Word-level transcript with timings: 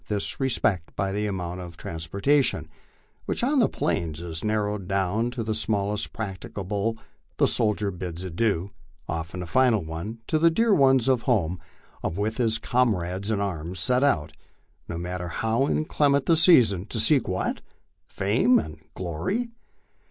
this 0.07 0.39
respect 0.39 0.95
by 0.95 1.11
the 1.11 1.27
amount 1.27 1.61
of 1.61 1.77
trans 1.77 2.07
portation, 2.07 2.67
which 3.25 3.43
on 3.43 3.59
the 3.59 3.69
Plains 3.69 4.19
is 4.19 4.43
narrowed 4.43 4.87
down 4.87 5.29
to 5.29 5.43
the 5.43 5.53
smallest 5.53 6.11
practicable, 6.11 6.97
the 7.37 7.47
soldier 7.47 7.91
bids 7.91 8.23
adieu 8.23 8.71
often 9.07 9.43
a 9.43 9.45
final 9.45 9.85
one 9.85 10.17
to 10.25 10.39
the 10.39 10.49
dear 10.49 10.73
ones 10.73 11.07
of 11.07 11.21
home, 11.29 11.59
and 12.01 12.17
with 12.17 12.37
his 12.37 12.57
comrades 12.57 13.29
in 13.29 13.39
arms 13.39 13.79
sets 13.79 14.03
out, 14.03 14.33
no 14.89 14.97
matter 14.97 15.27
how 15.27 15.67
inclement 15.67 16.25
the 16.25 16.35
season, 16.35 16.87
to 16.87 16.99
seek 16.99 17.27
what? 17.27 17.61
fame 18.07 18.57
and 18.57 18.81
glory? 18.95 19.51